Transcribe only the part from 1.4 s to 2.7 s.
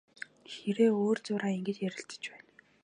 ингэж ярилцаж байна.